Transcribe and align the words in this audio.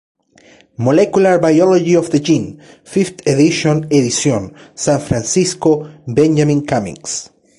Molecular 0.77 1.37
Biology 1.37 1.93
of 1.93 2.09
the 2.09 2.19
Gene, 2.19 2.57
Fifth 2.83 3.21
edition 3.27 3.85
edición, 3.91 4.51
San 4.73 4.99
Francisco: 4.99 5.89
Benjamin 6.07 6.65
Cummings. 6.65 7.29